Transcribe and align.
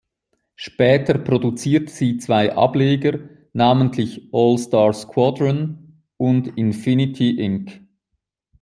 Später 0.55 1.19
produzierte 1.19 1.91
sie 1.93 2.17
zwei 2.17 2.55
Ableger, 2.55 3.19
namentlich 3.53 4.29
"All 4.33 4.57
Star 4.57 4.93
Squadron" 4.93 6.01
und 6.17 6.57
"Infinity 6.57 7.39
Inc. 7.39 7.81